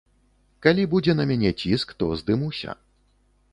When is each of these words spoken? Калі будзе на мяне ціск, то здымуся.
Калі 0.65 0.85
будзе 0.93 1.15
на 1.19 1.27
мяне 1.33 1.51
ціск, 1.65 1.87
то 2.01 2.11
здымуся. 2.21 2.71